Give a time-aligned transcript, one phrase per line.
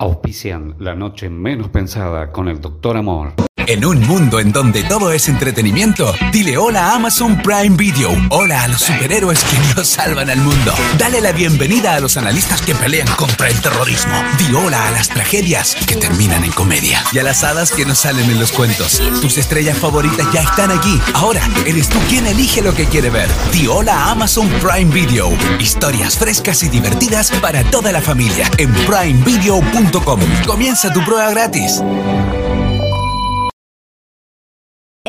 [0.00, 3.47] Auspician la noche menos pensada con el Doctor Amor.
[3.68, 8.16] En un mundo en donde todo es entretenimiento, dile hola a Amazon Prime Video.
[8.30, 10.72] Hola a los superhéroes que nos salvan al mundo.
[10.96, 14.14] Dale la bienvenida a los analistas que pelean contra el terrorismo.
[14.38, 17.04] Di hola a las tragedias que terminan en comedia.
[17.12, 19.02] Y a las hadas que nos salen en los cuentos.
[19.20, 20.98] Tus estrellas favoritas ya están aquí.
[21.12, 23.28] Ahora, eres tú quien elige lo que quiere ver.
[23.52, 25.30] Di hola a Amazon Prime Video.
[25.60, 30.20] Historias frescas y divertidas para toda la familia en primevideo.com.
[30.46, 31.82] Comienza tu prueba gratis.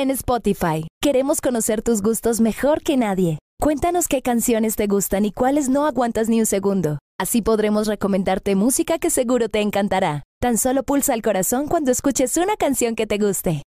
[0.00, 3.40] En Spotify, queremos conocer tus gustos mejor que nadie.
[3.60, 7.00] Cuéntanos qué canciones te gustan y cuáles no aguantas ni un segundo.
[7.18, 10.22] Así podremos recomendarte música que seguro te encantará.
[10.40, 13.64] Tan solo pulsa el corazón cuando escuches una canción que te guste.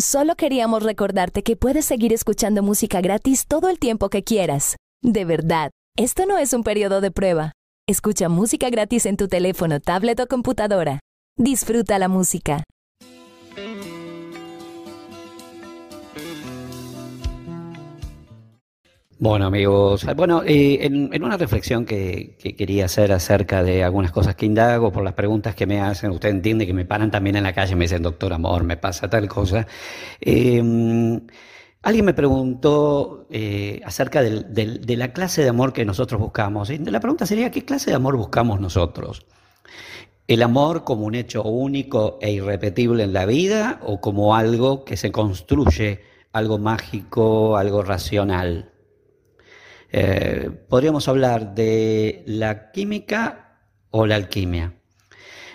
[0.00, 4.76] Solo queríamos recordarte que puedes seguir escuchando música gratis todo el tiempo que quieras.
[5.02, 7.50] De verdad, esto no es un periodo de prueba.
[7.88, 11.00] Escucha música gratis en tu teléfono, tablet o computadora.
[11.36, 12.62] Disfruta la música.
[19.20, 24.46] Bueno amigos, bueno, eh, en, una reflexión que, quería hacer acerca de algunas cosas que
[24.46, 27.52] indago por las preguntas que me hacen, usted entiende que me paran también en la
[27.52, 29.66] calle y me dicen, doctor Amor, me pasa tal cosa.
[30.20, 31.20] Em,
[31.82, 36.70] alguien me preguntó eh, acerca de la clase de amor que nosotros buscamos.
[36.70, 39.26] Y la pregunta sería, ¿qué clase de amor buscamos nosotros?
[40.28, 44.96] ¿El amor como un hecho único e irrepetible en la vida o como algo que
[44.96, 48.77] se construye, algo mágico, algo racional?
[49.90, 53.58] Eh, podríamos hablar de la química
[53.90, 54.74] o la alquimia.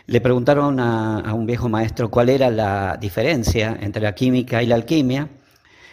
[0.06, 4.76] Le preguntaron a, un viejo maestro cuál era la diferencia entre la química y la
[4.76, 5.30] alquimia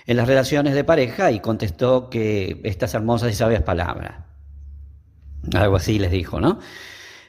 [0.06, 4.24] en las relaciones de pareja y contestó que estas hermosas y sabias palabras.
[5.54, 6.58] Algo así les dijo, ¿no?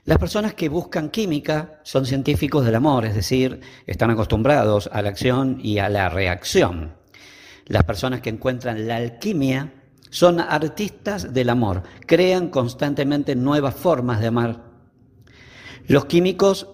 [0.05, 5.09] Las personas que buscan química son científicos del amor, es decir, están acostumbrados a la
[5.09, 6.95] acción y a la reacción.
[7.67, 9.71] Las personas que encuentran la alquimia
[10.11, 14.63] son artistas del amor, crean constantemente nuevas formas de amar.
[15.87, 16.67] Los químicos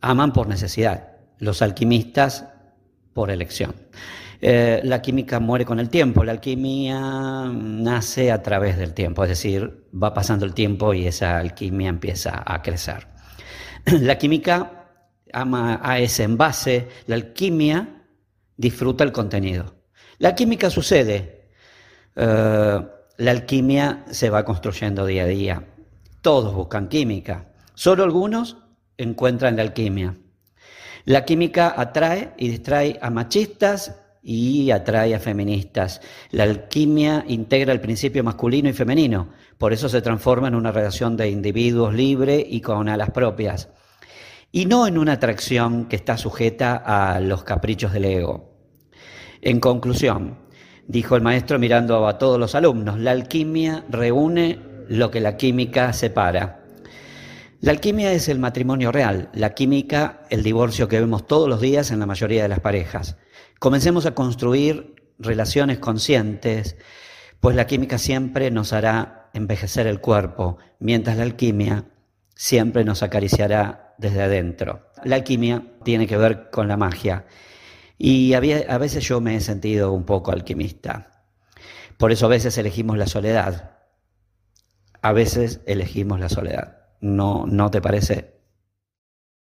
[0.00, 2.46] aman por necesidad, los alquimistas
[3.12, 3.74] por elección.
[4.40, 9.30] Eh, la química muere con el tiempo, la alquimia nace a través del tiempo, es
[9.30, 13.08] decir, va pasando el tiempo y esa alquimia empieza a crecer.
[13.86, 14.88] La química
[15.32, 18.04] ama a ese envase, la alquimia
[18.56, 19.82] disfruta el contenido.
[20.18, 21.35] La química sucede
[22.16, 22.80] eh,
[23.18, 25.64] la alquimia se va construyendo día a día.
[26.22, 28.56] Todos buscan química, solo algunos
[28.98, 30.16] encuentran la alquimia.
[31.04, 36.00] La química atrae y distrae a machistas y atrae a feministas.
[36.32, 41.16] La alquimia integra el principio masculino y femenino, por eso se transforma en una relación
[41.16, 43.68] de individuos libre y con alas propias,
[44.50, 48.52] y no en una atracción que está sujeta a los caprichos del ego.
[49.42, 50.45] En conclusión,
[50.88, 55.92] dijo el maestro mirando a todos los alumnos, la alquimia reúne lo que la química
[55.92, 56.62] separa.
[57.60, 61.90] La alquimia es el matrimonio real, la química el divorcio que vemos todos los días
[61.90, 63.16] en la mayoría de las parejas.
[63.58, 66.76] Comencemos a construir relaciones conscientes,
[67.40, 71.86] pues la química siempre nos hará envejecer el cuerpo, mientras la alquimia
[72.34, 74.90] siempre nos acariciará desde adentro.
[75.04, 77.24] La alquimia tiene que ver con la magia
[77.98, 81.24] y a veces yo me he sentido un poco alquimista.
[81.96, 83.78] Por eso a veces elegimos la soledad.
[85.00, 86.78] A veces elegimos la soledad.
[87.00, 88.35] ¿No, no te parece?